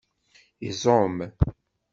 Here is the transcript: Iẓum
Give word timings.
Iẓum 0.67 1.17